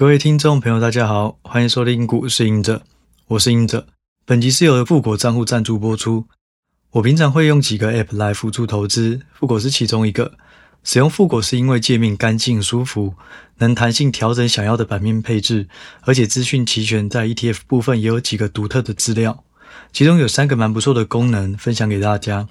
[0.00, 2.80] 各位听众朋友，大家好，欢迎收听股市隐者，
[3.26, 3.86] 我是隐者。
[4.24, 6.24] 本集是由富国账户赞助播出。
[6.92, 10.32] 我平常会用几个 App 来辅助投资，富国是其中一个。
[10.82, 13.12] 使用富国是因为界面干净舒服，
[13.58, 15.68] 能弹性调整想要的版面配置，
[16.06, 19.44] 而且资讯齐全，在 ETF 部分也有几个独特的资料，
[19.92, 22.48] 其中有三个蛮不错的功能分享给大家。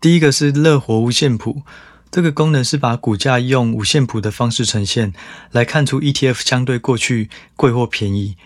[0.00, 1.62] 第一个是乐活无限谱。
[2.10, 5.12] 这个功能是把股价用五线谱的方式呈现，
[5.52, 8.36] 来看出 ETF 相对过去贵或便宜。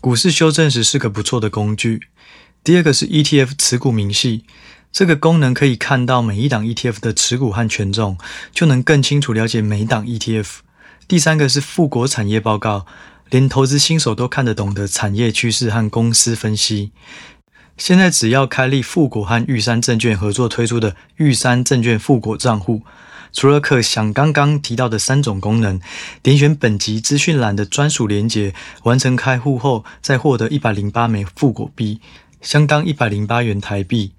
[0.00, 2.08] 股市修正时是个不错的工具。
[2.62, 4.44] 第二个是 ETF 持股明细，
[4.92, 8.18] 这个功能可以看到每一档 ETF 的持股和权重，
[8.52, 10.58] 就能更清楚了解每一档 ETF。
[11.06, 12.84] 第三个是富国产业报告，
[13.30, 16.92] 连投资新手都看得懂的产业趋势和公司分析。
[17.78, 22.82] 现在只要开立富国和玉山证券合作推出的玉山证券富国账户，
[23.32, 25.80] 除了可享刚刚提到的三种功能，
[26.20, 28.52] 点选本集资讯栏的专属连结，
[28.82, 32.00] 完成开户后再获得一百零八枚富国币，
[32.42, 34.12] 相当一百零八元台币。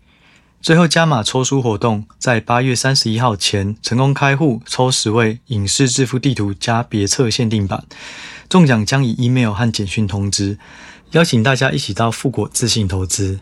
[0.62, 7.84] 最后加码抽书活动，在八月三十一号前成功开户，抽十位影视致富地图加别册限定版，
[8.48, 10.58] 中奖将以 email 和简讯通知，
[11.12, 13.40] 邀请大家一起到富国自信投资。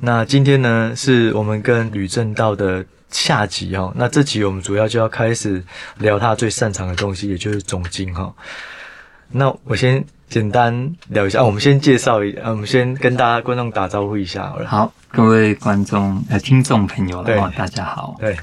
[0.00, 3.92] 那今天呢，是我们跟吕正道的下集哈。
[3.96, 5.60] 那这集我们主要就要开始
[5.98, 8.32] 聊他最擅长的东西，也就是总经哈。
[9.32, 14.68] 那我先简单聊一下，我们先介绍一下，我们先跟大家观众打招呼一下好了。
[14.68, 17.24] 好，各位观众呃听众朋友
[17.56, 18.16] 大家好。
[18.20, 18.36] 对，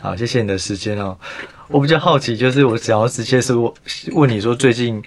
[0.00, 1.16] 好，谢谢你的时间哦。
[1.68, 3.54] 我比较好奇，就是我想要直接是
[4.12, 5.00] 问你说，最近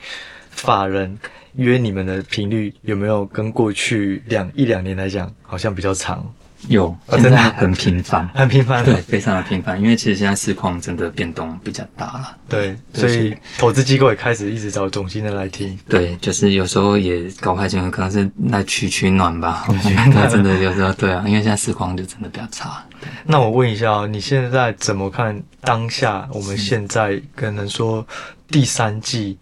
[0.50, 1.20] 法人。
[1.56, 6.26] 约你们的频率有没有跟过去两一两年来讲，好像比较长？
[6.70, 9.82] 有，真的很频繁，很频繁， 对，非常的频繁。
[9.82, 15.78] 因为其实现在市况真的变动比较大了，对，所以投资机构也开始一直找总经的来听。
[15.90, 19.66] 对，就是有时候也搞不太清楚，可能是来取取暖吧。
[19.68, 22.82] 我觉得真的有时候对啊，因为现在市况就真的比较差。
[23.26, 26.26] 那我问一下哦，你现在怎么看当下？
[26.32, 28.08] 我们现在可能说
[28.48, 29.38] 第三季。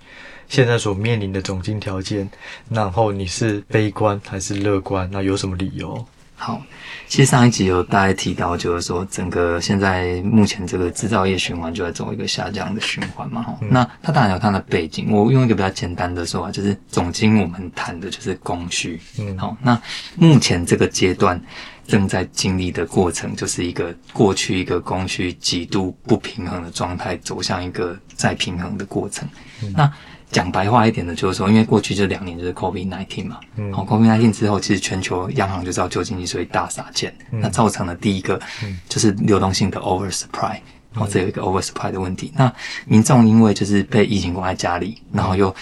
[0.51, 2.29] 现在所面临的总经条件，
[2.69, 5.09] 然后你是悲观还是乐观？
[5.09, 6.05] 那有什么理由？
[6.35, 6.61] 好，
[7.07, 13.41] 其实上一集有大概提到，就是说整个现在目前这个制造业循环就在走一个下降的循环嘛。
[13.43, 15.09] 哈、嗯，那它当然有它的背景。
[15.09, 18.99] 我用一个比较简单的说法，就是总经我们谈的就是供需。
[19.19, 19.81] 嗯，好，那
[20.17, 21.41] 目前这个阶段
[21.87, 29.25] 正在经历的过程，就是一个过去一个供需极度不平衡的状态，走向一个再平衡的过程。
[29.63, 29.93] 嗯、那
[30.31, 38.39] 讲白话一点的，就是说，因为过去这两年就是 COVID nineteen 嘛，嗯，好，COVID nineteen 之后，其实全球央行就知道旧经济，所以大撒钱，嗯，那造成了第一个，
[38.87, 40.57] 就是流动性的 oversupply，
[40.95, 42.31] 哦，这有一个 oversupply 的问题。
[42.35, 42.51] 那
[42.85, 45.53] 民众因为就是被疫情关在家里，然后又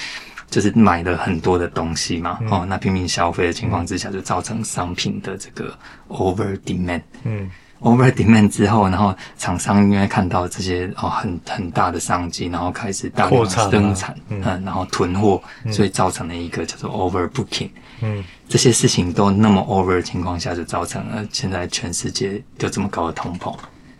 [0.50, 5.76] 就是买了很多的东西嘛，哦，那拼命消费的情况之下，就造成商品的这个
[6.10, 7.50] over demand，嗯。
[7.82, 15.42] Over demand 之后，然后厂商因为看到这些哦很很大的商机，然后开始大量生产，嗯，然后囤货，
[15.72, 17.70] 所以造成了一个叫做 overbooking，
[18.02, 23.56] 嗯，这些事情都那么 over 的情况下，就造成了现在全世界就这么高的通膨，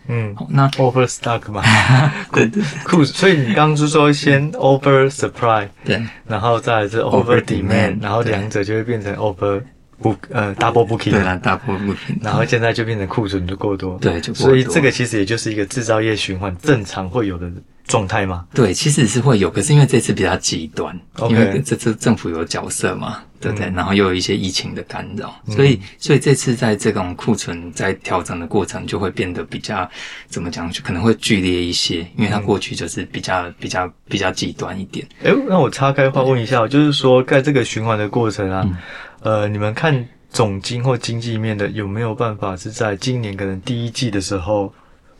[0.08, 1.62] 嗯，那 overstock 嘛，
[2.32, 2.62] 对对。
[2.84, 9.62] 库，所以你刚刚是说先 over supply，对，然后再来是 over demand，然后两者就会变成 over。
[10.02, 17.50] 不，呃，double booking，对啦，double booking，然后现在就变成库存就过多，对，就所以这个其实也就是一个制造业循环正常会有的
[17.84, 18.46] 状态吗？
[18.54, 23.66] 对，其实是会有，可是因为这次比较极端.因为这次政府有角色嘛，对不对？
[23.66, 29.88] 嗯、然后又有一些疫情的干扰，所以，所以这次在这种库存在调整的过程就会变得比较
[30.28, 35.06] 怎么讲，就可能会剧烈一些，因为它过去就是比较比较比较极端一点。
[35.22, 38.62] 诶、欸，那我岔开话问一下，就是说在这个循环的过程啊。
[38.64, 38.76] 嗯
[39.22, 44.72] 呃，你们看总经或经济面的有没有办法是在今年可能第一季的时候，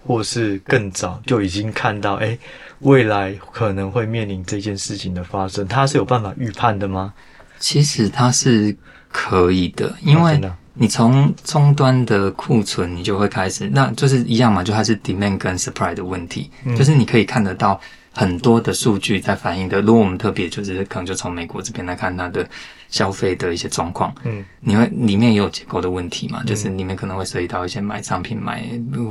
[0.06, 2.38] 或是更早就已经看到，诶，
[2.78, 7.12] 未来可能会面临这件事情的发生，它是有办法预判的吗？
[7.58, 8.74] 其实它是
[9.12, 10.40] 可以的，因为
[10.72, 17.78] 你从终端的库存，你就会开始，那就是一样嘛，就还是 demand 跟 supply 的问题，嗯、就是你可以看得到。
[18.12, 22.48] 很多的数据在反映的，如果我们特别就是可能就从美国这边来看它的
[22.88, 28.64] 消费的一些状况，嗯，你会里面也有结构的问题嘛，嗯、就是里面可能会涉及到一些买商品、买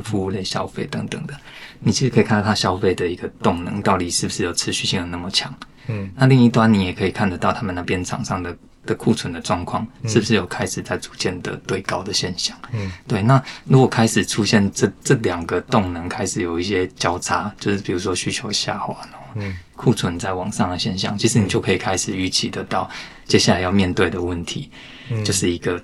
[0.04, 1.34] 服务类消费等等的，
[1.80, 5.54] 你其实可以看到它消费的一个动能到底是不是有持续性的那么强，
[5.88, 8.56] 嗯，那另一端你也可以看得到他们那边厂商的。
[8.86, 12.58] 的库存的状况是不是有开始在逐渐的堆高的现象？
[12.72, 13.22] 嗯，对。
[13.22, 18.96] 那如果开始出现这这两个动能开始有一些交叉，就是比如说需求下滑，
[19.36, 22.90] 嗯，库存在往上的现象，其实你就可以开始预期得到
[23.26, 24.72] 接下来要面对的问题，
[25.10, 25.80] 嗯，就是一个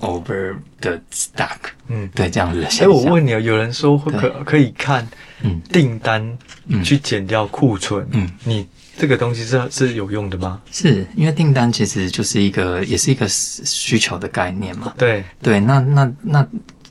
[0.00, 1.58] over 的 stock，
[1.88, 2.86] 嗯，对，这样子的现象。
[2.86, 5.08] 哎，我问你啊，有人说会可可以看
[5.42, 5.60] 嗯。
[5.70, 6.38] 订单
[6.84, 10.60] 去减掉库存，嗯，你这个东西是是有用的吗？
[10.70, 16.46] 是因为订单其实就是一个也是一个需求的概念嘛，对对，那那那。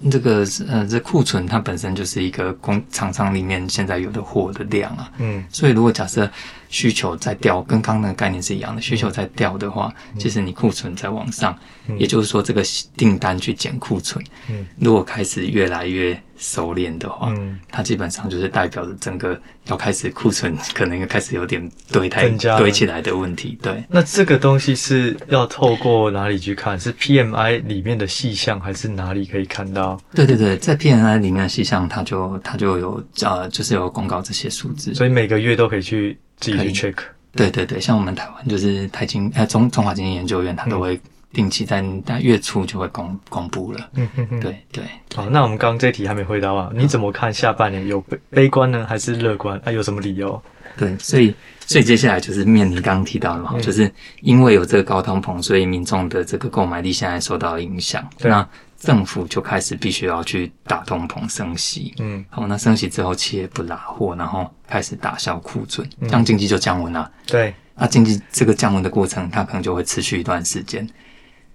[0.09, 6.27] 这个呃，这库存它本身就是一个工厂商里面现在有的货的量啊，嗯，所以如果假设
[6.71, 11.55] 需求在掉，跟刚刚那个概念是一样的，需求在掉的话，嗯、其实你库存在往上，
[11.87, 12.63] 嗯、也就是说这个
[12.95, 23.83] 订单去减库存，嗯，如果开始越来越熟练的话，嗯，它基本上就是代表着整个要开始库存可能又开始有点堆太堆起来的问题，对。
[23.89, 26.79] 那这个东西是要透过哪里去看？
[26.79, 29.99] 是 PMI 里面的细项，还是哪里可以看到？
[30.15, 36.17] 对对对，在 PMI 里面的细项，它就它就有呃，就是有公告这些数字，所以每个月都可以去。
[36.41, 36.95] 自己去 check，
[37.33, 40.99] 对对对，像我们台湾就是台经呃中中华经济研究院，它都会
[41.31, 43.89] 定期在在月初就会公公布了。
[43.93, 44.83] 嗯嗯嗯，对对。
[45.15, 49.57] 好，那我们刚刚这题还没回答啊，你怎么看下半年有悲悲观呢，还是乐观？
[49.63, 50.41] 啊，有什么理由？
[50.77, 51.33] 对，所以
[51.65, 53.91] 所以接下来就是面临刚刚提到的嘛，就是
[54.21, 58.05] 因为有这个高通膨，所以民众的这个购买力现在受到影响。
[58.19, 58.47] 那
[58.81, 67.09] 政府就开始必须要去打通膨升息，嗯，好，那升息之后企业不拉货，然后开始打消库存，这样经济就降温了。
[67.27, 70.89] 对，那经济这个降温的过程，它可能就会持续一段时间，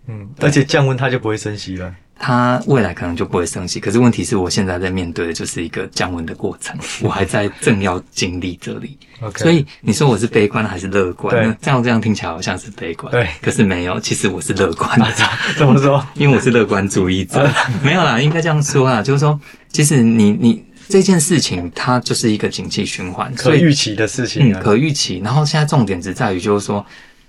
[0.07, 1.93] 嗯，而且降温它就不会升息了。
[2.19, 8.99] 它未来可能就不会升息，可是问题是我现在在面对的就是一个降温的过程， 我还在正要经历这里。
[9.21, 9.39] Okay.
[9.39, 11.47] 所以你说我是悲观还是乐观？
[11.47, 15.07] 呢，这样这样听起来好像是悲观，对，可是没有，其实我是乐观的。
[15.59, 16.05] 怎么说？
[16.17, 17.49] 因为我是乐观主义者。
[17.83, 19.39] 没有啦，应该这样说啊，就是说，
[19.69, 25.21] 其实你你这件事情它就是一个景气循环，可预期的事情，嗯，可预期。
[25.23, 26.85] 然后现在重点只在于就是说，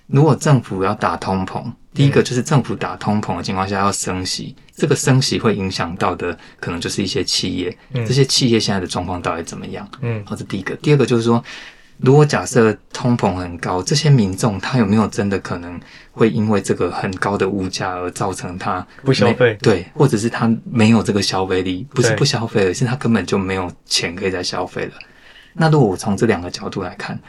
[0.08, 1.62] 如果政府要打通膨。
[1.94, 9.90] 第一个就是政府打通膨的情况下要升息，这个升息会影响到的可能就是一些企业，嗯、这些企业现在的状况到底怎么样？
[10.02, 10.76] 嗯，好，这第一个。
[10.76, 11.44] 第二个就是说，
[11.98, 15.80] 如果假设通膨很高，这些民众他有没有真的可能
[16.12, 19.58] 会因为这个很高的物价而造成他不消费？
[19.62, 24.94] 对，或者是他没有这个消费力，不是不消费，而是他根本就没有钱可以再消费了。
[25.54, 27.20] 那如果我从这两个角度来看。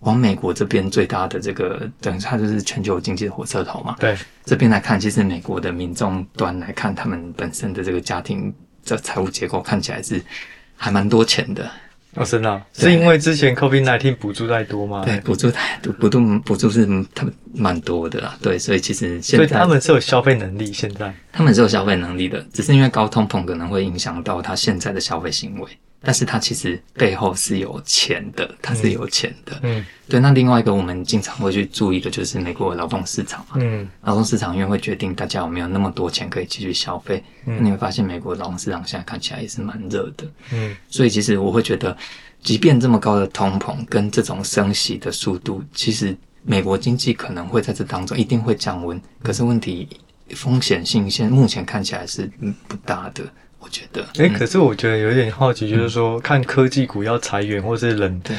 [0.00, 3.96] 往美国这边最大的这个，等于它就是全球经济的火车头嘛。
[3.98, 8.52] 对，这边来看，其实美国的民众端来看，他们本身的这个家庭
[8.84, 10.22] 的财务结构看起来是
[10.76, 11.70] 还蛮多钱的。
[12.14, 15.02] 哦，真的，是因为之前 COVID-19 补助太多吗？
[15.04, 18.34] 对，补助太多，补助补助是他们蛮多的啦。
[18.40, 20.72] 对，所以其实现在，所以他们是有消费能力。
[20.72, 25.68] 现在他们是有消费能力的，只是因为高通膨可能会影响到他现在的消费行为。
[26.06, 29.58] 但是它其实背后是有钱的，它是有钱的。
[29.64, 30.20] 嗯，对。
[30.20, 33.56] 那另外一个我们经常会去注意的就是美国的劳动市场嘛。
[33.56, 37.24] 嗯，劳动市场因为会决定大家有没有那么多钱可以继续消费。
[37.46, 40.24] 嗯，你会发现美国劳动市场现在看起来也是蛮热的。
[40.52, 41.96] 嗯，所以其实我会觉得，
[42.40, 49.02] 即便这么高的通膨跟这种升息的速度，其实美国经济可能会在这当中一定会降温。
[49.24, 49.88] 可是问题
[50.36, 52.30] 风险性现目前看起来是
[52.68, 53.24] 不大的。
[53.58, 58.36] 我觉得，哎、欸，可是我觉得有点好奇，就是说，嗯、看科技股要裁员，或是冷，对，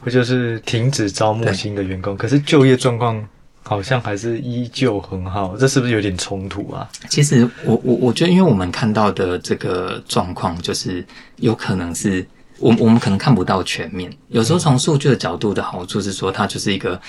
[0.00, 3.26] 或就是停止招募新的员工，可是就业状况
[3.62, 6.86] 好像还是依旧很好，这是不是有点冲突啊？
[7.08, 11.02] 其实我，我我我觉得，因为我们看到的这个状况，就是
[11.36, 12.26] 有可能是
[12.58, 14.12] 我我们可能看不到全面。
[14.28, 17.00] 有时候从数据的角度的好处是说，它就是一个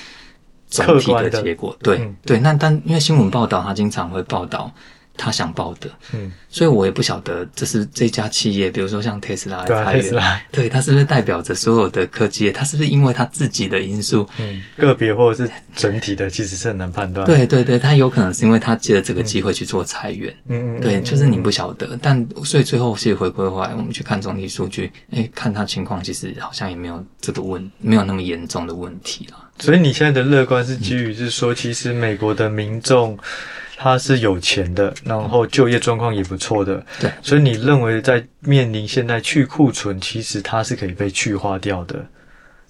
[0.70, 2.40] 总体的结果，对、嗯、对。
[2.40, 4.72] 那但因为新闻报道，它经常会报道。
[5.18, 12.52] 他想报的，嗯，所以我也不晓得这是这家企业，比如说像特斯拉，对啊，特斯拉，对，它是不是代表着所有的科技业？
[12.52, 14.28] 它是不是因为它自己的因素？
[14.40, 17.26] 嗯，个别或者是整体的，其实是很难判断。
[17.26, 29.50] 对对对，它有可能是因为它借了这个机会去做裁员，嗯嗯，对，就是你不晓得，但所以最后其实回归回来，我们去看总体数据，诶，看它情况，其实好像也没有这个问，没有那么严重的问题了。
[29.60, 33.18] 所以你现在的乐观是基于是说，其实美国的民众。
[33.80, 42.04] 他是有钱的，然后就业状况也不错的，对，所以你认为在面临现在去库存，其实它是可以被去化掉的，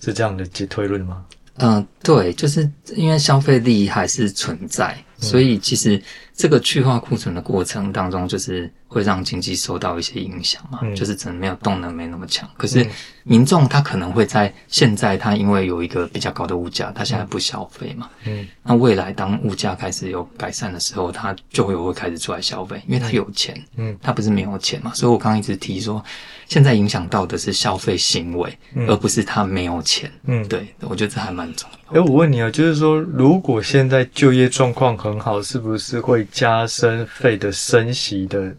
[0.01, 1.23] 是这样的结推论吗？
[1.59, 5.99] 嗯，对，就是因为消费力还是存在，所以其实
[6.35, 12.49] 这个去化库存的过程当中，就是会让经济受到一些影响嘛，嗯、就是真的没有动能没那么强。
[12.57, 12.85] 可是
[13.23, 24.93] 民众他可能会在现在他因为有一个比较高的物价，他现在不消费嘛，嗯，那未来当物价开始有改善的时候，他就会会开始出来消费，因为他有钱，嗯，他不是没有钱嘛。
[24.93, 26.03] 所以我刚刚一直提说，
[26.47, 30.09] 现在影响到的是消费行为，而不是他没有钱。
[30.25, 31.77] 嗯，对，我觉得这还蛮重要。
[31.99, 38.55] 哎，我问你啊，就是说，如果现在就业状况很好，是不是会加深 Fed 的升息的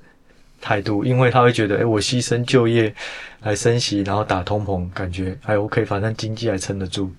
[0.60, 1.04] 态度？
[1.04, 2.94] 因为他会觉得，哎，我牺牲就业
[3.42, 7.10] 来升息，然后打通膨，感觉还 OK，反正经济还撑得住，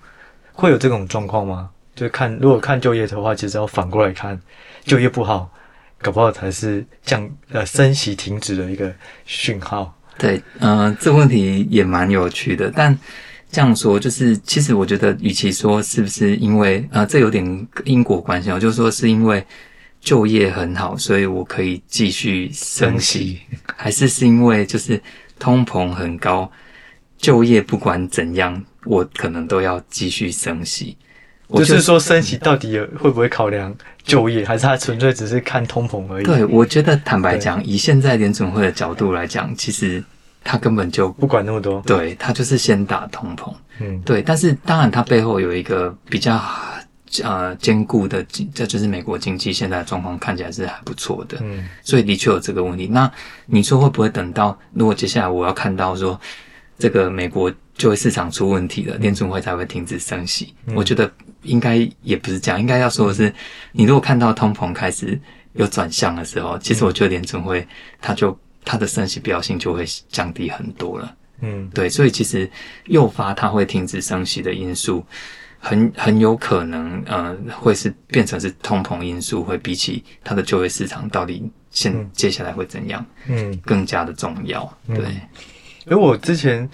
[0.52, 1.70] 会有这种状况吗？
[1.94, 4.40] 就看如果看就业的话，其实要反过来看，
[4.84, 5.50] 就业不好，
[6.00, 8.92] 搞不好才是降呃升息停止的一个
[9.24, 9.94] 讯号。
[10.18, 12.98] 对，嗯、这问题也蛮有趣的，但。
[13.52, 19.44] 这样说就是，其实我觉得，与其说是不是因为呃，这有点因果关系，我就是说是因为
[20.00, 23.40] 就业很好，所以我可以继续升息，
[23.76, 25.00] 还是是因为就是
[25.38, 26.50] 通膨很高，
[27.18, 30.96] 就业不管怎样，我可能都要继续升息。
[31.52, 36.24] 就，就是说，升息到底有会不会考量就业，还是他纯粹只是看通膨而已？
[36.24, 40.02] 对，我觉得坦白讲，以现在联准会的角度来讲，其实。
[40.42, 46.42] 他根本就不管那么多，对，他就是先打通膨，嗯，对，但是当然，他背后有一个比较
[47.22, 52.86] 呃坚固的经，这就是美国经济现在的状况看起来是还不错的，嗯，所以的确有这个问题。
[52.86, 53.10] 那
[53.46, 56.18] 你说会不会等到如果接下来我要看到说
[56.78, 60.54] 这个美国就业市场出问题了，联储会才会停止升息？
[60.66, 61.10] 嗯，我觉得
[61.42, 63.32] 应该也不是这样，应该要说的是，
[63.72, 65.18] 你如果看到通膨开始
[65.54, 67.66] 有转向的时候，其实我觉得联储会
[68.00, 68.38] 它就。
[68.62, 72.48] 它的升息必要性就会降低很多了，嗯，对，所以其实
[72.84, 75.02] 诱发它会停止升息的因素，
[75.60, 84.98] 很很有可能，呃，会是变成是通膨因素，会比起它的就业市场到底现、嗯、接下来会怎样，嗯，更加的重要，对。
[85.86, 86.68] 因为我之前，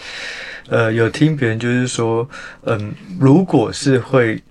[0.68, 2.26] 呃，有听别人就是说，
[2.62, 4.42] 嗯、呃，如果是会。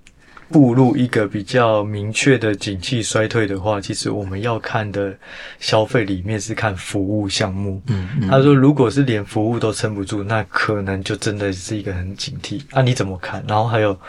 [0.48, 5.14] 步入一个比较明确的景气衰退的话，其实我们要看的
[5.60, 7.82] 消费里面是看服务项目。
[7.88, 12.62] 嗯，嗯，他说，如果是连服务都撑不住，那可能就真的是一个很警惕。
[12.72, 13.44] 那、啊、你怎么看？
[13.48, 14.00] 然后还有，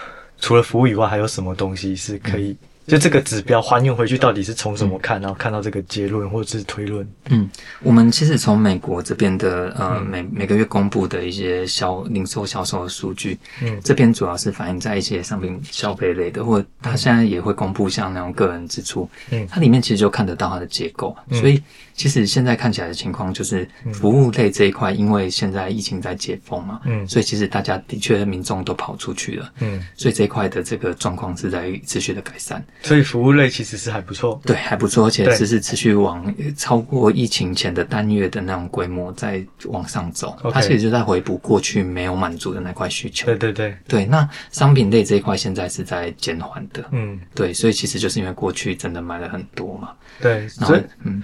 [0.46, 2.56] 除了服务以外，还有什么东西是可以？
[2.86, 7.06] 嗯就这个指标还原回去，到底是从什么看，然后看到这个结论或者是推论？
[7.30, 7.50] 嗯，
[7.82, 21.60] 我们其实从美国这边的呃每每个月公布的一些销零售销售的数据，嗯，这边主要是反映在一些商品消费类的，或它现在也会公布像那种个人支出，嗯，它里面其实就看得到它的结构，所以
[21.92, 32.64] 其实现在看起来的情况就是服务类这一块，因为现在疫情在解封嘛，嗯，所以其实大家的确民众都跑出去了，嗯，所以这一块的这个状况是在持续的改善。
[32.82, 40.36] 所以服务类其实是还不错，对，还不错，而且只是持续往超过疫情前的单月的那种规模在往上走。
[40.42, 40.52] Okay.
[40.52, 43.26] 它其实就在回补过去没有满足的那块需求。
[43.26, 49.90] 对对对对，那商品类这一块现在是在减缓的，嗯，对，所以其实就是因为过去真的买了很多嘛，
[50.20, 51.22] 对，然后嗯。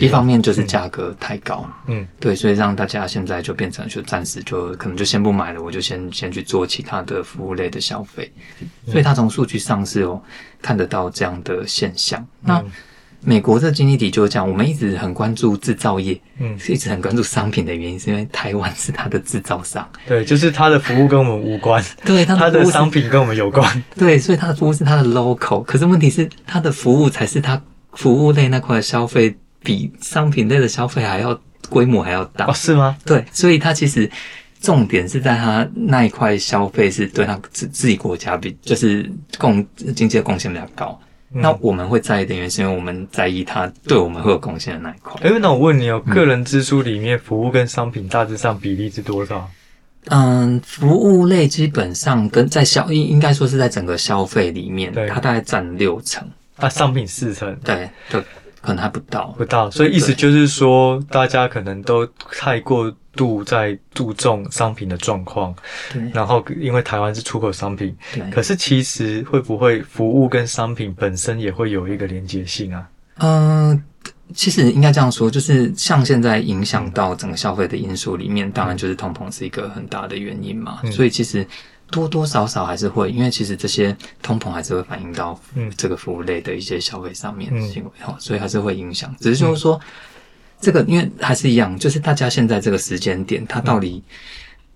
[0.00, 8.32] 一方面就是价格太高，嗯，嗯，对，所以让大家现在就变成就暂时就可能就先不买了，我就先先去做其他的服务类的消费，
[8.86, 10.20] 所以他从数据上是有
[10.62, 12.20] 看得到这样的现象。
[12.20, 12.64] 嗯、那
[13.20, 27.60] 美国的经济体就是这样，我们一直很关注制造业，嗯，一直很关注商品的原因是因为台湾是它的制造商，对，就是它的服务跟我们无关，对，它的，的商品跟我们有关，对，所以它的服务是它的 local，可是问题是它的服务才是它。
[27.94, 32.52] 服务类那块消费比商品类的消费还要规模还要大哦？
[32.52, 32.96] 是吗？
[33.04, 34.10] 对，所以它其实
[34.60, 40.98] 重点是在它那一块消费是对它自自己国家比就是贡经济的贡献比较高。
[41.32, 45.20] 嗯、那我们会在意的原因是因为我们在意它对我们会有贡献的那一块。
[45.22, 49.50] 哎、欸，那我问你哦，个人支出里面服务跟商品大致上比例是多少？
[50.08, 56.22] 嗯，服务类基本上跟在消应应该说是在整个消费里面，它大概占六成。
[56.56, 58.20] 啊，商品四成，对，就
[58.60, 65.54] 可能还不到，不到，所以意思就是说，大家可能都太过度在注重商品的状况，
[65.92, 72.88] 对，然后因为台湾是出口商品，对，可是其实会不会服务跟商品本身也会有一个连结性啊？
[73.16, 73.82] 嗯、呃，
[74.32, 81.44] 其实应该这样说，就是像现在影响到整个消费的因素里面，当然就是通膨是一个很大的原因嘛，嗯、所以其实。
[81.90, 85.38] 多多少少还是会，因为其实这些通膨还是会反映到
[85.76, 89.14] 这个服务类的一些消费上面行为哈，嗯、所以还是会影响。
[89.20, 89.80] 只是就是说，嗯、
[90.60, 94.02] 这个因为还是一样，就是大家现在这个时间点，它到底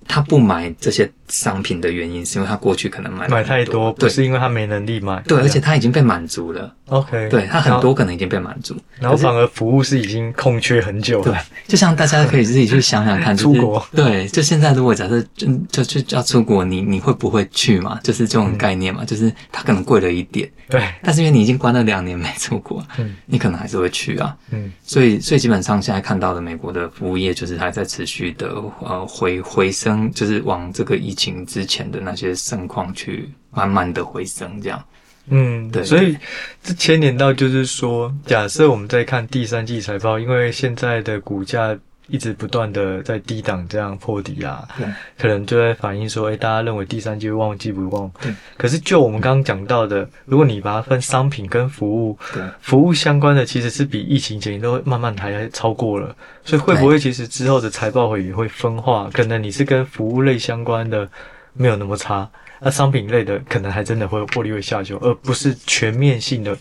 [0.08, 5.22] 他不买这些商品的原因，是因为他过去可能买买太多，不是因为他没能力买。
[5.28, 6.74] 对，而且他已经被满足了。
[6.86, 11.24] OK，对他很多可能已经被满足，然后反而服务是已经空缺很久了。
[11.24, 11.34] 对，
[11.68, 13.86] 就像大家可以自己去想想看， 出国。
[13.94, 18.00] 对，就现在如果假设就就就要出国，你你会不会去嘛？
[18.02, 20.50] 就是这种概念嘛，就是它可能贵了一点。
[20.70, 24.34] 对，但是因为你已经关了两年没出国，嗯，你可能还是会去啊。
[24.50, 34.82] 嗯，所以所以基本上现在看到的美国的服务业就是还在持续的呃回回升，就是往这个疫情之前的那些盛况去慢慢的回升这样。
[35.30, 36.16] 嗯，对，所以
[36.62, 41.78] 这牵连到就是说，假设我们在看第三季财报，因为现在的股价
[42.08, 44.86] 一直不断的在低档这样破底啊，对，
[45.18, 48.10] 可能就会反映说，诶，大家认为第三季会旺季不旺？
[48.20, 48.32] 对。
[48.56, 59.08] 可是就我们刚刚讲到的，如果你把它分商品跟服务，对，服务相关的其实是比疫情前都慢慢还超过了，所以会不会其实之后的财报会也会分化？
[59.12, 61.08] 可能你是跟服务类相关的
[61.52, 62.28] 没有那么差。
[62.60, 66.56] 那商品类的可能还真的会获利会下修，而不是全面性的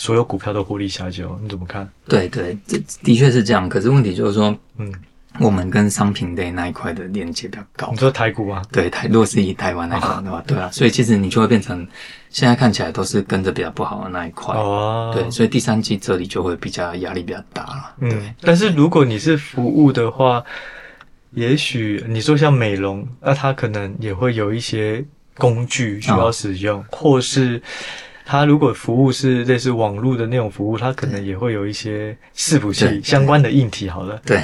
[0.00, 1.86] 所有股票都获利下修，你怎么看？
[2.08, 3.68] 对对，这的确是这样。
[3.68, 4.90] 可是问题就是说，嗯，
[5.38, 7.90] 我们跟商品类那一块的连接比较高。
[7.92, 8.62] 你说台股啊？
[8.72, 11.86] 对，台如果是以台湾来讲的话，对啊，所以其实你就会变成
[12.30, 14.54] 现在看起来都是跟着比较不好的那一块。
[14.56, 17.94] 哦，对，所以第三季这里就会比较压力比较大了。
[18.00, 20.42] 嗯，但是如果你是服务的话，
[21.32, 25.04] 也许你说像美容，那它可能也会有一些。
[25.38, 27.62] 工具需要使用，哦、或是
[28.30, 33.88] 他如果服务是类似网络的那种服务，它可能也会有一些伺服器相关的硬体。
[33.88, 34.40] 好了，对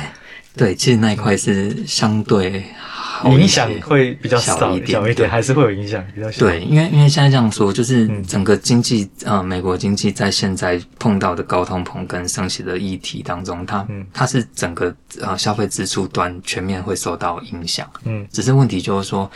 [0.56, 6.44] 对，其实那一块是相对好影响会比较少一点，小一点，还是会有影响比较小。
[6.44, 17.88] 对，因为因为现在这样说，就是整个经济呃，美国经济在现在碰到的高通膨跟升息的议题当中，它、嗯、它是整个呃消费支出端全面会受到影响。
[18.02, 19.30] 嗯，只是问题就是说。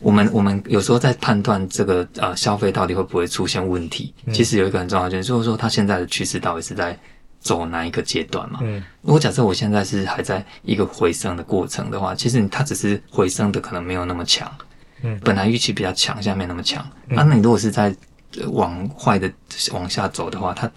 [0.00, 6.98] 我们我们有时候在判断这个呃消费到底会不会出现问题，嗯、其实有一个很重要的点，就是说它现在的趋势到底是在
[7.38, 8.60] 走哪一个阶段嘛？
[8.62, 14.50] 嗯，如果假设我现在是还在一个回升的过程的话，其实它只是回升的可能没有那么强，
[15.02, 16.84] 嗯，本来预期比较强，现在没那么强。
[17.08, 17.94] 嗯、啊，那你如果是在
[18.52, 19.30] 往坏的
[19.72, 20.70] 往下走的话，它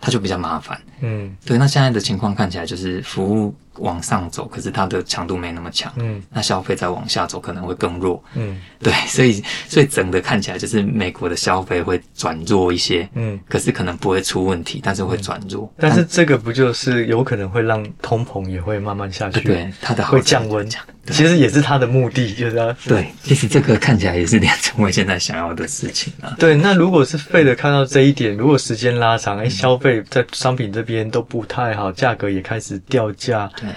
[0.00, 0.80] 它就比较麻烦。
[1.00, 1.58] 嗯，对。
[1.58, 3.54] 那现在的情况看起来就是服务。
[3.78, 5.92] 往上走，可是它的强度没那么强。
[5.96, 8.22] 嗯，那消费再往下走可能会更弱。
[8.34, 13.08] 嗯， 对，所以所以整个看起来就是美国的消费会转弱一些。
[13.14, 15.64] 嗯，可是可能不会出问题，但是会转弱。
[15.76, 19.40] 嗯、但是这个不就是有可能会让通膨也会慢慢下去？
[19.40, 20.68] 对，它的会降温。
[21.06, 23.06] 其实也是它的目的，就是要对。
[23.22, 26.34] 其实这个看起来也是联准会现在想要的事情啊。
[26.38, 33.50] 对，那如果是费的看到这一点，如果时间拉长，哎，消费在商品这边都不太好，价格也开始掉价。
[33.60, 33.68] 对。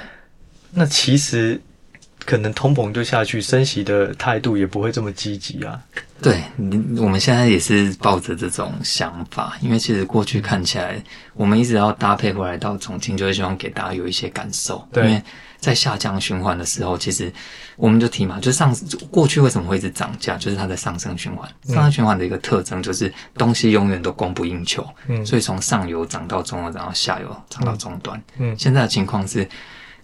[0.72, 1.60] 那其实
[2.26, 5.80] 可能通膨就下去，升息的态度也不会这么积极啊。
[6.22, 10.96] 对，你我们现在也是抱着这种想法，因为其实过去看起来，
[11.34, 14.88] 我们一直要搭配回来到重庆，就是希望给大家有一些感受。
[14.92, 15.22] 对，因为
[15.64, 17.32] 在下降循环的时候，其实
[17.78, 18.76] 我们就提嘛，就上
[19.10, 21.50] 过去为什么会一直涨价，就是它的上升循环。
[21.64, 28.22] 上升循环的一个特征就是东西永远都供不应求，嗯，所以从上游涨到中游，然后下游涨到终端。
[28.38, 29.48] 嗯，现在的情况是。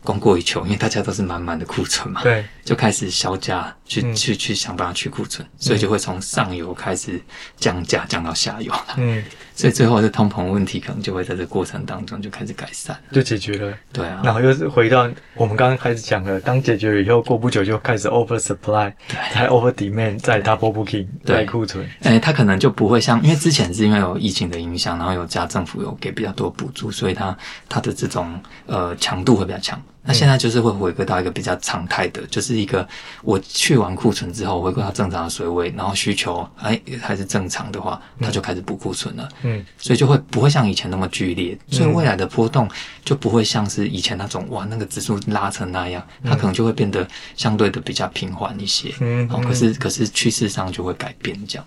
[0.01, 7.19] 供过于求，因为大家都是满满的库存嘛，对，就开始削价去、嗯、去去想办法去库存，所以就会从上游开始
[7.57, 9.23] 降价降到下游，嗯，
[9.55, 18.93] 所以最后的通膨问题可能就会在这个过程当中就开始改善，就解决了，对啊，然后又是回到我们刚刚开始讲的，当解决了以后，过不久就开始 over supply，
[19.33, 21.43] 再 over demand，再 double booking，对。
[21.47, 27.35] 库存，哎，它可能就不会像，因为之前是因为有疫情的影响，然后有加政府有给比较多补助，所以它
[27.67, 29.81] 它的这种呃强度会比较强。
[30.09, 32.87] 那现在就是会回归到一个比较常态的，就是一个
[33.21, 39.29] 我去完库存之后，回归到正常的水位，然后需求哎还是正常的话，它就开始补库存了。
[39.43, 42.67] 嗯，所以就会不会像以前那么剧烈，所以未来的波动
[43.05, 48.91] 就不会像是以前那种哇那个指数拉成那样，它可能就会变得相对的比较平缓一些。
[49.01, 51.65] 嗯，好，可是可是趋势上就会改变这样。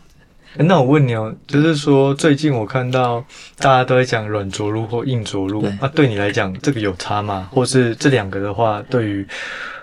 [0.57, 3.25] 那我问你哦，就是说最近我看到
[3.59, 7.49] 大家都在讲软着陆或硬着陆，那对、啊、对你来讲这个有差吗？
[7.51, 9.27] 或是这两个的话，对于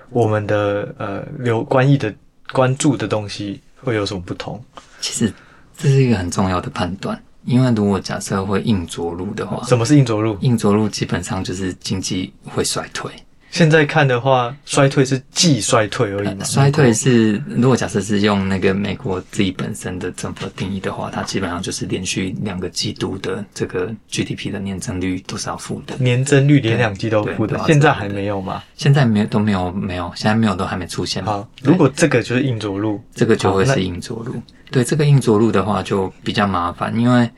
[0.09, 2.13] 我们的呃留关意的
[2.51, 4.61] 关注的东西会有什么不同？
[5.01, 5.33] 其实
[5.77, 10.37] 这是一个很重要的判断，因为如果假设会硬着陆的话，什么是硬着陆？
[10.41, 13.11] 硬着陆基本上就是经济会衰退。
[13.51, 16.43] 现在看的话，衰退是季衰退而已嘛。
[16.43, 25.95] 衰退是，如果假设是用那个美国自己本身的政府的定义的话，它基本上就是连续两个季度的这个 GDP 的年增率都是要负的。
[25.97, 28.63] 年增率连两季都负的，现在还没有吗？
[28.75, 31.23] 现在没有都没有没有，现在没有都还没出现。
[31.25, 34.35] 好，如果这个就是硬着陆，这个就会是硬着陆。
[34.71, 37.29] 对，这个硬着陆的话就比较麻烦，因为。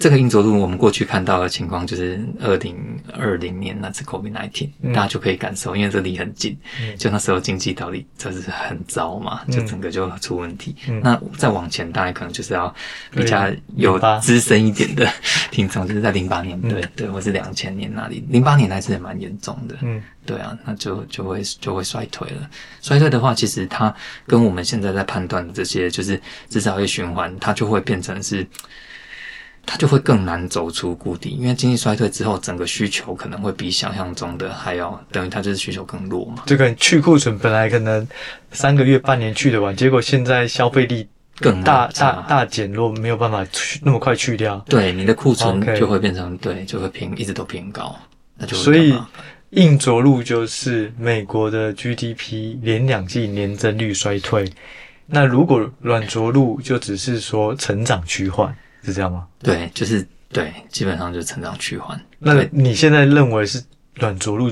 [0.00, 2.74] 这个硬着陆，我们过去看到的情况就是二零
[3.12, 10.74] 二零年那次 COVID nineteen，、嗯、大家就可以感受，因为这离很近，嗯、就那时候经济到底就是很糟嘛，就整个就出问题。
[10.88, 12.74] 嗯、那再往前，大概可能就是要
[13.10, 15.06] 比较有资深一点的
[15.50, 19.76] 听众，就是在零八年，对、嗯、对，或是两千年那里，零八年还是也蛮严重的。
[19.82, 22.48] 嗯，对啊，那就就会就会衰退了。
[22.80, 23.94] 衰退的话，其实它
[24.26, 28.46] 跟我们现在在判断的这些，就是制造业循环，它就会变成是。
[29.70, 36.42] 它就会更难走出谷底，因为经济衰退之后，整个需求可能会比想象中的还要等于它就是需求更弱嘛。
[36.44, 38.04] 这个去库存本来可能
[38.50, 41.06] 三个月、半年去得完，结果现在消费力
[41.38, 44.58] 更大大大减弱，没有办法去那么快去掉。
[44.68, 47.96] 对，你的库存就会变成.对，就会偏一直都偏高，
[48.38, 48.92] 那就所以
[49.50, 54.50] 硬着陆就是美国的 GDP 连两季年增率衰退。
[55.06, 58.52] 那如果软着陆，就只是说成长趋缓。
[58.82, 59.26] 是这样吗？
[59.42, 62.00] 对，就是对，基本上就是成长趋缓。
[62.18, 63.62] 那你现在认为是
[63.94, 64.50] 软着陆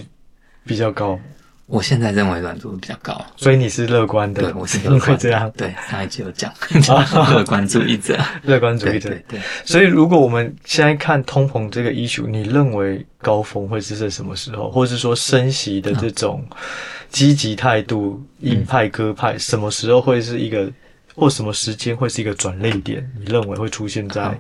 [0.65, 1.19] 比较高？
[1.67, 4.43] 我现在认为软着陆比较高，所以你是乐观的。
[4.43, 5.19] 对，我是乐观。
[5.19, 6.51] 这样，对，上一集有讲，
[7.31, 9.11] 乐观主义者，乐观主义者。
[9.29, 16.43] 对，所以如果我们现在看通膨这个 issue，你认为高峰会是在什么时候，或者是说升息的这种
[17.11, 20.71] 积极态度，鹰派鸽派，什么时候会是一个？
[21.19, 23.05] 或什么时间会是一个转泪点？
[23.19, 24.39] 你认为会出现在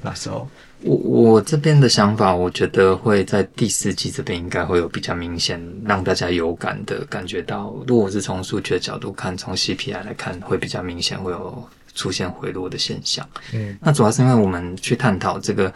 [0.00, 0.48] 哪时候？
[0.82, 7.74] 我我这边的想法，我觉得会在第四季这边应该会有比较明显，让大家有感的感觉到。
[7.86, 13.28] 如果我是从数据的角度看，从 CPI 来看，会比较明显会有出现回落的现象。
[13.52, 15.72] 嗯，那主要是因为我们去探讨这个。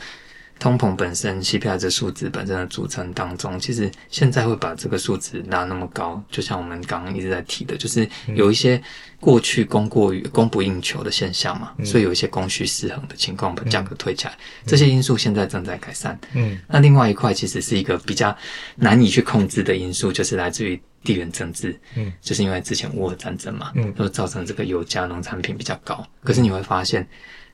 [0.59, 8.83] 通膨本身，CPI 这数字本身的组成当中，其实现在会把这个数值拉那么高，就像我们刚刚一直在提的，就是有一些
[9.21, 16.19] 过去供过于供不应求的现象嘛，嗯、所以有一些供需失衡的情况，把价格推起来，嗯、这些因素现在正在改善。
[16.33, 18.35] 嗯，那另外一块其实是一个比较
[18.77, 21.79] 难以去控制的因素，就是来自于地缘政治。
[21.97, 27.07] 嗯，就是因为之前乌俄战争嘛，嗯，就造成这个油价、农产品比较高，可是你会发现。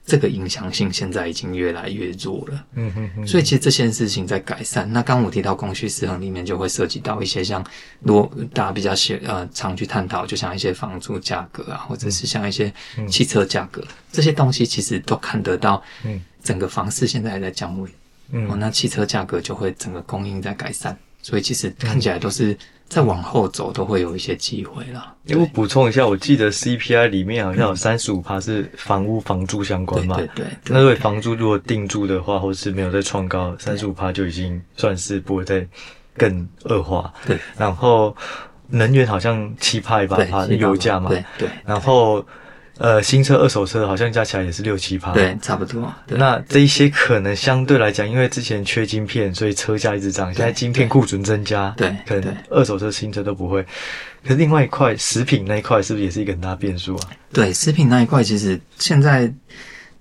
[0.05, 4.93] 这个影响性现在已经越来越弱了，嗯哼哼，所以其实这件事情在改善。
[4.93, 7.65] 那刚刚我提到供需失衡里面，就会涉及到一些像，
[8.01, 12.73] 如果大家比较喜呃常去探讨，就像一些房租价格啊，或者是像一些
[13.09, 17.91] 汽车价格、嗯、这些东西，其实都看得到，嗯，整个房市现在还在降温，
[18.33, 22.59] 嗯，哦，那汽车价格就会整个供应在改善，所以其实看起来都是。
[22.93, 25.15] 再往后走都会有一些机会啦。
[25.25, 30.17] 因为我补充一下，我记得 CPI 里面好像有三十五趴是房屋房租相关嘛。
[30.17, 30.45] 对对。
[30.69, 35.67] 那对房租如果定住的话，或是没有再创高，三十五趴就已经算是不会再
[36.19, 37.11] 更恶化。
[37.27, 37.39] 对。
[37.57, 38.15] 然后
[38.69, 41.09] 能源好像七趴八趴的油价嘛。
[41.09, 41.49] 对对。
[41.65, 42.23] 然后。
[42.79, 45.93] 呃，新车、二手车好像加起来也是六七趴，对，差不多。
[46.07, 50.33] 那这一些可能相对来讲，因为之前缺晶片，所以车价一直涨。
[50.35, 53.63] 现在晶片库存增加，对，可能二手车、新车都不会。
[54.25, 57.11] 可是另外一块食品那一块，是不是也是一个很大变数啊？
[57.33, 59.33] 对，食品那一块其实现在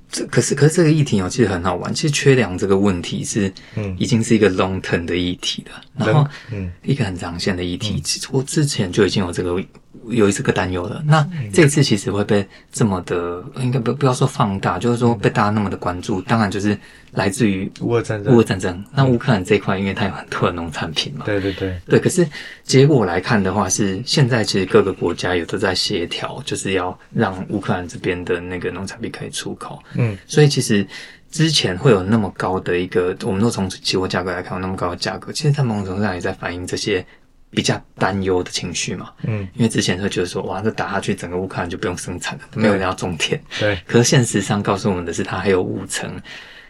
[0.10, 1.94] 这可是可是这个议题哦，其实很好玩。
[1.94, 5.82] 其实缺粮这个问题是，嗯，已经是一个 long term 的议题了。
[6.06, 8.00] 然后，嗯，一个很长线的议题。
[8.00, 9.62] 其实我之前就已经有这个。
[10.08, 16.78] 有一次个担忧了，那这次其实会被这么的，应该不不要说放大，就是说被大家那么的关注，当然就是
[17.12, 18.34] 来自于乌俄战争。
[18.34, 22.00] 乌俄战争，那乌克兰这一块，因为它有很多的农产品嘛，对对对，对。
[22.00, 22.26] 可是
[22.64, 29.78] 结果来看的话，是现在其实各个国家有都在协调，就是要让乌克兰这边的那个农产品可以出口。
[29.96, 30.88] 嗯，所以其实
[31.30, 37.06] 之前会有那么高的一个，我们都从期货价格来看，有那么高的价格，其实在某种程度上也在反映这些。
[37.52, 43.78] 比较担忧的情绪嘛，嗯，因为之前会觉得说，哇，这打下去，整个乌克兰就不用生产了，没有人要种田，对。
[43.86, 46.10] 可是现实上告诉我们的是，它还有五成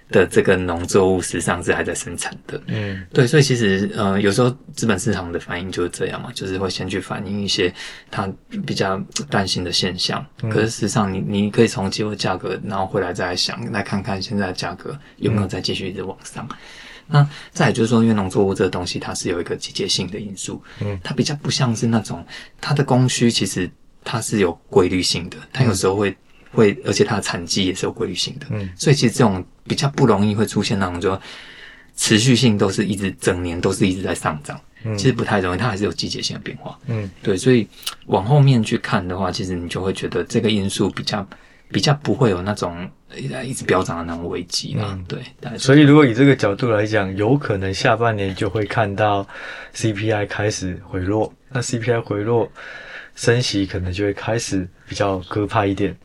[0.09, 3.27] 的这个农作物实际上是还在生产的，嗯，对。
[3.27, 7.71] 所以其实，呃，有时候资本市场的反应就是这样嘛，就是会先去反映一些
[8.09, 8.27] 它
[8.65, 10.25] 比较担心的现象。
[10.41, 16.43] 嗯、可是实际上你，你你可以从期货价格，然后回来再来想，来看看现在的价格有没有再继续一直往上。
[16.49, 16.57] 嗯
[17.11, 22.25] 那再也就是说，因为农作物这个东西，它是有一个季节性的因素，嗯，它比较不像是那种
[22.59, 23.69] 它的供需，其实
[24.03, 26.15] 它是有规律性的，它有时候会
[26.51, 31.21] 会，而且它的产季也是有规律性的，嗯，所以其实这种比较不容易会出现那种说
[31.95, 36.79] 持续性都是一直整年都是一直在上涨，嗯、其实不太容易，它还是有季节性的变化。
[36.87, 37.67] 嗯，对，所以
[38.05, 41.27] 往后面去看的话，其实你就会觉得这个因素比较
[41.71, 44.85] 比较不会有那种一直飙涨的那种危机了。
[44.89, 49.25] 嗯、对，所以如果以这个角度来讲，有可能下半年就会看到
[49.73, 52.51] CPI 开始回落，那 CPI 回落，
[53.15, 55.95] 升息可能就会开始比较鸽派一点。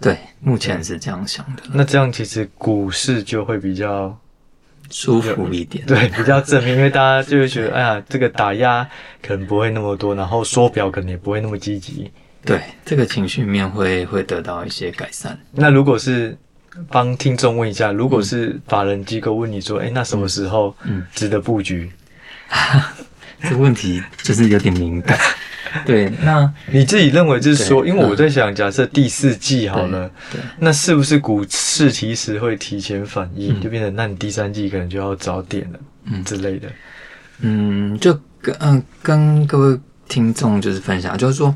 [0.00, 1.62] 对，目前是这样想的。
[1.72, 4.18] 那这样其实股市就会比较
[4.90, 8.88] 舒服一点，对，比较正面，因为大家就会觉得，哎呀，这个打压
[9.22, 12.10] 可能不会那么多，然后缩表可能也不会那么积极。
[12.44, 15.38] 对，这个情绪面会会得到一些改善。
[15.52, 16.36] 那如果是
[16.88, 21.90] 帮听众问一下，如果是法人机构问你说，哎、嗯，那什么时候嗯值得布局？
[22.48, 22.82] 嗯、
[23.42, 25.18] 这个问题就是有点敏感。
[25.86, 36.68] 对，那你自己认为就是说，因为我在想，假设第四季好了，对，那是不是股市其实会提前反应，就变成那你第三季可能就要早点了，嗯之类的。
[37.42, 41.54] 嗯，就跟嗯跟各位听众就是分享，就是说，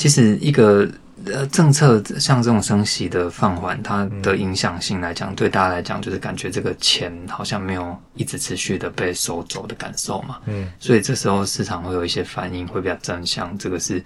[0.00, 0.88] 其实一个。
[1.26, 10.38] 呃，政策像这种升息的放缓，它的影响性来讲，嗯、对大家来讲，就是感觉这个钱好像没有一直持续的被收走的感受嘛。
[10.46, 13.54] 嗯，所以这时候市场会有一些反应，会比较正向。
[13.58, 14.02] 这个是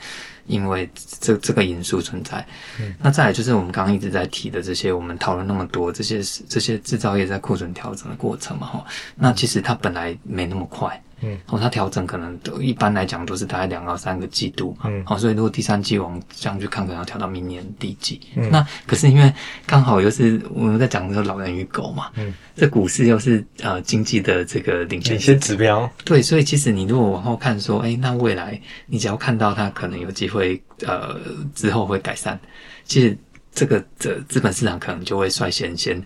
[0.49, 2.45] 因为这这个因素存在。
[2.81, 11.01] 嗯，那再来就是我们刚刚一直在提的这些，我们讨论那么多这些这些制造业在库存调整的过程嘛，哈，那其实它本来没那么快。
[11.21, 18.21] 嗯，哦，它调整可能都一般来讲都是大概两到三个季度嘛，嗯，哦，所以如果第三季往这样去看，可能要调到明年第一季。
[18.37, 19.33] 嗯，那可是因为
[19.67, 31.21] 刚好又是我们在讲这个老人与狗嘛，嗯，这股市又是呃经济的这个领先领先指标，对，所以其实你如果往后看说，哎，那未来你只要看到它可能有机会呃
[31.55, 32.39] 之后会改善，
[32.85, 33.17] 其实
[33.53, 36.03] 这个这资本市场可能就会率先先。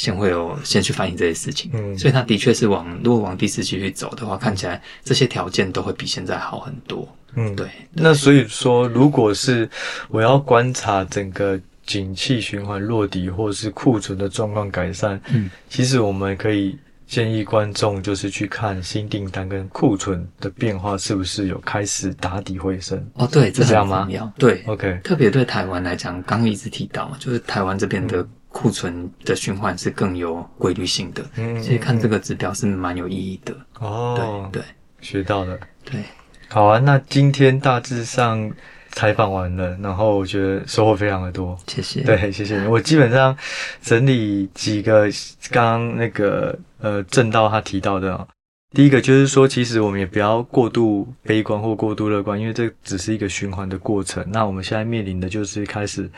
[0.00, 7.68] 先会有先去反映这些事情，嗯，所以它的确是往如果往第四季去走的话，看起来这些条件都会比现在好很多，嗯，对。
[7.92, 9.68] 那所以说，如果是
[10.08, 23.06] 我要观察整个景气循环落底，或者是库存的状况改善，嗯，其实我们可以建议观众就是去看新订单跟库存的变化是不是有开始打底回升。
[23.16, 24.08] 哦，对，是这样吗？
[24.38, 24.98] 对，OK。
[25.04, 28.26] 特别对台湾来讲，刚刚一直提到嘛，就是台湾这边的。
[28.52, 33.56] 库存的循环是更有规律性的，嗯，所以看这个指标是蛮有意义的。
[33.78, 34.68] 哦，对对，
[35.00, 35.56] 学到了。
[35.84, 36.02] 对，
[36.48, 38.50] 好啊，那今天大致上
[38.90, 41.56] 采访完了，然后我觉得收获非常的多。
[41.68, 42.02] 谢谢。
[42.02, 42.66] 对，谢谢你。
[42.66, 43.36] 我基本上
[43.80, 45.08] 整理几个
[45.50, 48.26] 刚刚那个呃正道他提到的啊，
[48.74, 54.26] 第一个就是说，其实我们也不要过度悲观或过度乐观，因为这只是一个循环的过程。
[54.32, 56.10] 那我们现在面临的就是开始。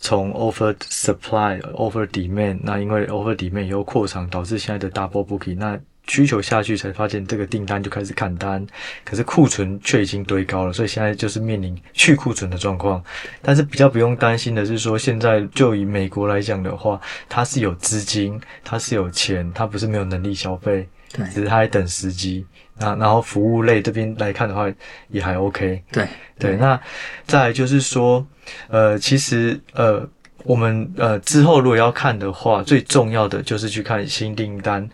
[0.00, 8.66] 从 over supply over demand，那因为 over demand 以后扩张导致现在的 double booking，那需求下去才发现这个订单就开始砍单，
[9.04, 13.00] 可是库存却已经堆高了，所以现在就是面临去库存的状况。
[13.42, 20.88] 但是比较不用担心的是说，现在就以美国来讲的话，它是有资金，它是有钱，它不是没有能力消费，
[21.32, 22.44] 只是它在等时机。
[22.80, 24.70] 啊，然后服务类这边来看的话，
[25.08, 25.82] 也还 OK。
[25.92, 26.80] 对对，那
[27.26, 28.26] 再来就是说，
[28.68, 30.04] 呃，其实呃，
[30.44, 34.88] 我们呃之后如果要看的话，最重要的就是去看新订单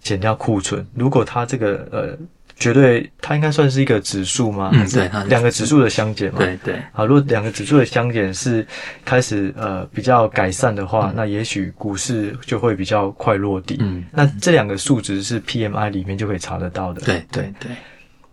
[0.00, 0.86] 减掉库存。
[0.94, 2.18] 如果它这个呃。
[2.56, 4.70] 绝对，它应该算是一个指数吗？
[4.72, 6.38] 嗯，对，两个指数的相减嘛。
[6.38, 6.80] 对对。
[6.92, 8.66] 好，如果两个指数的相减是
[9.04, 13.76] 开始呃比较改善的话，嗯、那也许股市就会比较快落地。
[13.80, 17.00] 嗯，那这两个数值是 PMI 里面就可以查得到的。
[17.00, 17.70] 对对对。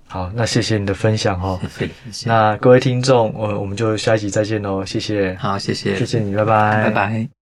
[0.08, 1.60] 好，那谢谢你的分享哦。
[1.62, 1.92] 谢谢。
[2.06, 2.30] 谢谢。
[2.30, 4.84] 那各位听众，我我们就下一集再见喽。
[4.84, 5.36] 谢谢。
[5.40, 5.96] 好，谢谢。
[5.96, 6.84] 谢谢你，拜拜。
[6.86, 7.39] 拜拜。